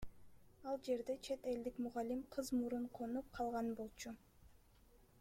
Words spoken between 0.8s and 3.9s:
жерде чет элдик мугалим кыз мурун конуп калган